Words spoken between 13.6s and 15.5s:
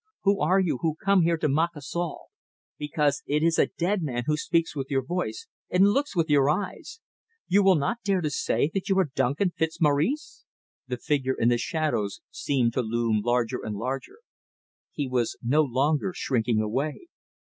and larger. He was